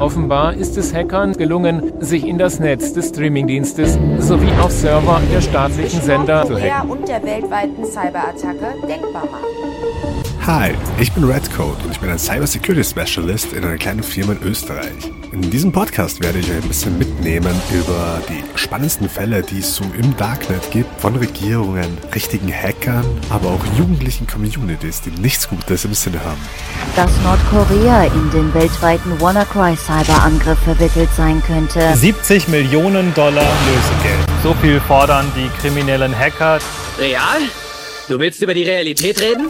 Offenbar 0.00 0.54
ist 0.54 0.78
es 0.78 0.94
Hackern 0.94 1.34
gelungen, 1.34 1.92
sich 2.00 2.26
in 2.26 2.38
das 2.38 2.58
Netz 2.58 2.94
des 2.94 3.10
Streamingdienstes 3.10 3.98
sowie 4.18 4.50
auf 4.62 4.70
Server 4.70 5.20
der 5.30 5.42
staatlichen 5.42 6.00
Sender 6.00 6.46
zu 6.46 6.58
hacken. 6.58 6.90
und 6.90 7.06
der 7.06 7.22
weltweiten 7.22 7.84
Cyberattacke 7.84 8.76
denkbar 8.88 9.26
machen. 9.26 9.89
Hi, 10.46 10.74
ich 10.98 11.12
bin 11.12 11.24
Redcode 11.24 11.76
und 11.84 11.92
ich 11.92 12.00
bin 12.00 12.08
ein 12.08 12.18
Cybersecurity 12.18 12.82
Specialist 12.82 13.52
in 13.52 13.62
einer 13.62 13.76
kleinen 13.76 14.02
Firma 14.02 14.32
in 14.32 14.42
Österreich. 14.42 15.12
In 15.32 15.50
diesem 15.50 15.70
Podcast 15.70 16.22
werde 16.22 16.38
ich 16.38 16.50
euch 16.50 16.56
ein 16.56 16.66
bisschen 16.66 16.98
mitnehmen 16.98 17.54
über 17.70 18.22
die 18.26 18.42
spannendsten 18.58 19.08
Fälle, 19.10 19.42
die 19.42 19.58
es 19.58 19.76
so 19.76 19.84
im 19.96 20.16
Darknet 20.16 20.70
gibt, 20.70 20.98
von 20.98 21.14
Regierungen, 21.14 21.98
richtigen 22.14 22.50
Hackern, 22.50 23.04
aber 23.28 23.50
auch 23.50 23.64
jugendlichen 23.78 24.26
Communities, 24.26 25.02
die 25.02 25.10
nichts 25.10 25.46
Gutes 25.46 25.84
im 25.84 25.92
Sinne 25.92 26.24
haben. 26.24 26.40
Dass 26.96 27.10
Nordkorea 27.22 28.04
in 28.04 28.30
den 28.30 28.52
weltweiten 28.54 29.20
WannaCry-Cyberangriff 29.20 30.58
verwickelt 30.64 31.10
sein 31.16 31.42
könnte. 31.46 31.94
70 31.94 32.48
Millionen 32.48 33.12
Dollar 33.14 33.46
Lösegeld. 33.66 34.26
So 34.42 34.54
viel 34.54 34.80
fordern 34.80 35.30
die 35.36 35.48
kriminellen 35.60 36.18
Hacker. 36.18 36.58
Real? 36.98 37.42
Du 38.10 38.18
willst 38.18 38.42
über 38.42 38.54
die 38.54 38.64
Realität 38.64 39.20
reden? 39.20 39.48